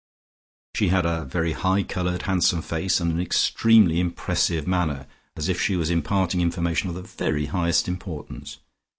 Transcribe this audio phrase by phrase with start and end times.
[0.73, 5.61] She had a very high coloured handsome face, and an extremely impressive manner, as if
[5.61, 8.57] she was imparting information of the very highest importance.